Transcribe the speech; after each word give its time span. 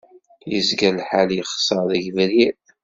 Yezga 0.51 0.89
lḥal 0.97 1.29
yexṣer 1.37 1.83
deg 1.91 2.01
Yebrir? 2.05 2.55